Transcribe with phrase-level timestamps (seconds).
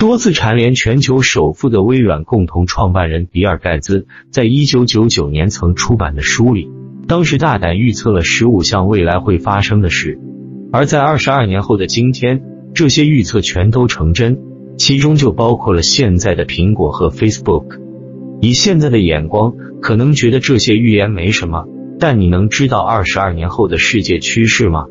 [0.00, 6.70] 多次蝉联全球首富的微软共同创办人比尔盖茨，在一九九九年曾出版的书里，
[7.06, 10.18] 当时大胆预测了十五项未来会发生的事，
[10.72, 12.40] 而在二十二年后的今天，
[12.72, 14.38] 这些预测全都成真，
[14.78, 17.78] 其中就包括了现在的苹果和 Facebook。
[18.40, 21.66] 以现在的眼光，可能觉得这些预言没什么，
[21.98, 24.86] 但你能知道二十二年后的世界趋势吗？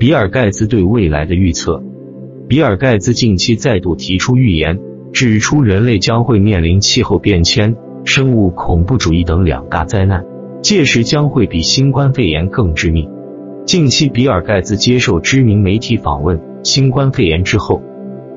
[0.00, 1.82] 比尔盖茨对未来的预测。
[2.48, 4.80] 比尔盖茨近期再度提出预言，
[5.12, 10.24] 指出人类将会面临气候变迁、生物恐怖主义等两大灾难，
[10.62, 13.10] 届时将会比新冠肺炎更致命。
[13.66, 17.82] 近期，比尔盖茨接受知名媒体访问，新冠肺炎之后，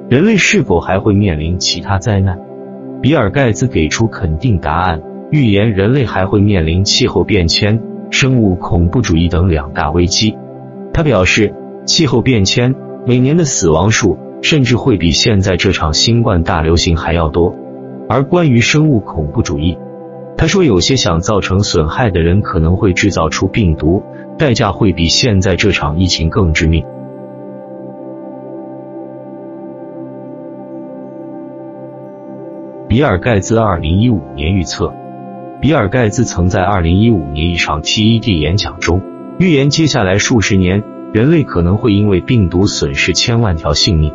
[0.10, 2.38] 人类是否还会面临其他灾难？
[3.02, 10.36] 比尔盖茨给出肯定答案，预言人类还会面临气候变迁、生物恐怖主义等两大危机。
[10.96, 11.52] 他表示，
[11.86, 17.56] 气候变迁每年的死亡数甚至会比现在这场新冠大流行还要多。
[18.10, 19.78] 而关于生物恐怖主义，
[20.38, 24.04] 他说有些想造成损害的人可能会制造出病毒，
[24.38, 26.84] 代价会比现在这场疫情更致命。
[32.88, 34.94] 比尔盖茨二零一五年预测，
[35.62, 39.02] 比尔盖茨曾在二零一五年一场 TED 演讲中。
[39.40, 44.12] 预言接下来数十年，人类可能会因为病毒损失千万条性命。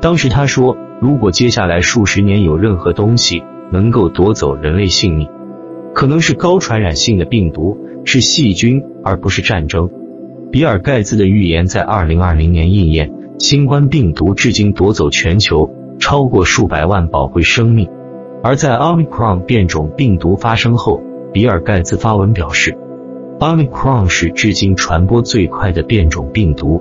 [0.00, 5.28] 当时他说，如果接下来数十年有任何东西能够夺走人类性命，
[5.94, 9.88] 可能是高传染性的病毒，是细菌，而不是战争。
[10.50, 15.70] 比尔盖茨的预言在二零二零年应验，新冠病毒至今夺走全球
[16.00, 17.88] 超过数百万宝贵生命。
[18.42, 21.00] 而在奥密克戎变种病毒发生后，
[21.32, 22.76] 比尔盖茨发文表示。
[23.42, 26.80] Omicron 是至今传播最快的变种病毒。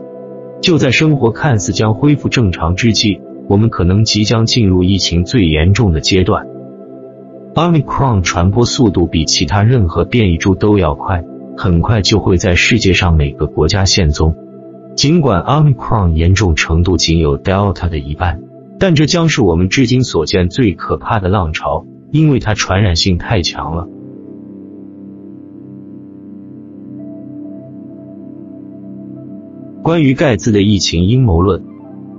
[0.62, 6.46] 就在生活看似将恢复正常之际，我们可能即将进入疫情最严重的阶段。
[7.56, 11.24] Omicron 传播速度比其他任何变异株都要快，
[11.58, 14.36] 很快就会在世界上每个国家现踪。
[14.96, 18.40] 尽管 Omicron 严重程度仅有 Delta 的一半，
[18.78, 23.88] 但这将是我们至今所见最可怕的浪潮，因为它传染性太强了。
[29.92, 31.66] 关于盖茨的疫情阴谋论，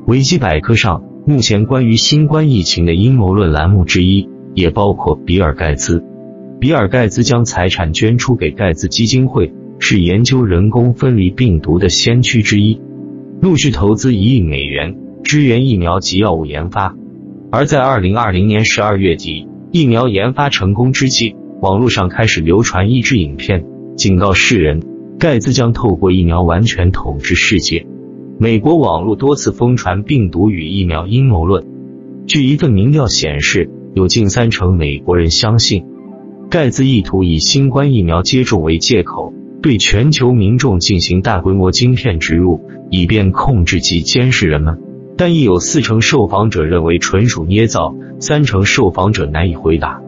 [0.07, 6.05] 维基百科上目前关于新冠疫情的阴谋论栏目之一，也包括比尔盖茨。
[6.61, 12.79] 比尔盖茨将财产捐出给盖茨基金会，是研究人工分离病毒的先驱之一，
[13.41, 14.95] 陆续投资一亿美元
[15.25, 16.95] 支援疫苗及药物研发。
[17.51, 23.65] 而在二零二零年十二月底，疫苗研发成功之际，网络上开始流传一支影片，
[23.97, 24.92] 警告世人。
[25.23, 27.87] 盖茨将透过疫苗完全统治世界。
[28.41, 31.65] 美国网络多次疯传病毒与疫苗阴谋论。
[32.27, 35.85] 据一份民调显示，有近三成美国人相信
[36.51, 39.33] 盖茨意图以新冠疫苗接种为借口，
[39.63, 44.81] 对全球民众进行大规模晶片植入，以便控制及监视人们。
[45.17, 50.03] 但亦有四成受访者认为纯属捏造，三成受访者难以回答。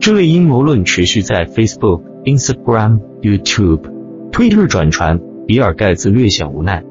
[0.00, 3.94] 这类阴谋论持续在 Facebook、Instagram、YouTube。
[4.32, 6.84] 推特转传，比尔盖茨略显无奈。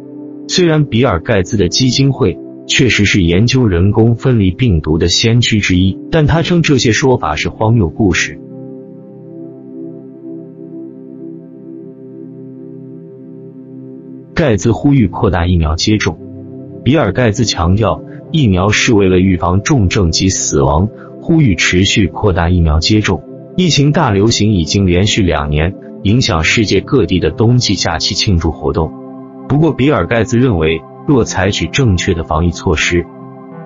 [0.48, 2.38] 虽然比尔盖茨的基金会
[2.68, 8.40] 确实是研究人工分离病毒的先驱之一，但他称这些说法是荒谬故事。
[14.34, 16.18] 盖茨呼吁扩大疫苗接种。
[16.84, 20.90] 比尔盖茨强调，疫苗是为了预防重症及死亡，
[21.22, 23.24] 呼吁持续扩大疫苗接种。
[23.58, 25.74] 疫情大流行已经连续两年。
[26.04, 28.92] 影响世界各地的冬季假期庆祝活动。
[29.50, 33.08] 不过，比尔盖茨认为，若采取正确的防疫措施，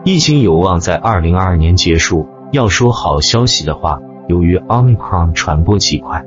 [0.05, 2.27] 疫情有望在二零二二年结束。
[2.53, 3.99] 要说好消息的话，
[4.29, 6.23] 由于 Omicron 传播极快，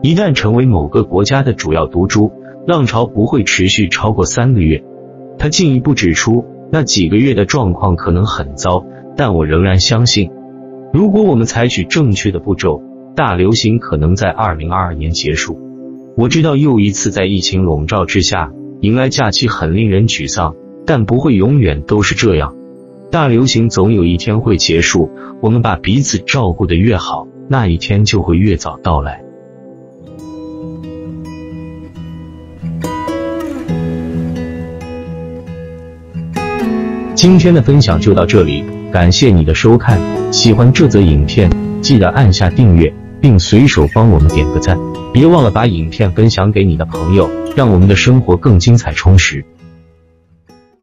[0.00, 2.32] 一旦成为某个国家的主要毒株，
[2.66, 4.82] 浪潮不会持续超过三个月。
[5.36, 10.30] 他进一步指出，那几个月的状况可能很糟，但我仍然相信，
[10.90, 12.82] 如果我们采取正确的步骤。
[13.20, 15.60] 大流行可能在二零二二年结束。
[16.16, 18.50] 我知道又一次在疫情笼罩之下
[18.80, 20.54] 迎来假期很令人沮丧，
[20.86, 22.56] 但不会永远都是这样。
[23.10, 25.10] 大流行总有一天会结束。
[25.42, 29.22] 我们把彼此照顾的越好，那一天就会越早到来。
[37.14, 40.00] 今天的分享就到这里，感谢你的收看。
[40.32, 41.50] 喜欢这则影片，
[41.82, 42.90] 记得按下订阅。
[43.20, 44.78] 并随手帮我们点个赞。
[45.12, 49.44] 别忘了把影片分享给你的朋友，让我们的生活更精彩充实。